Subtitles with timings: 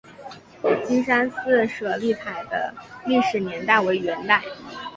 [0.87, 2.73] 金山寺舍利塔的
[3.05, 4.43] 历史年代为元代。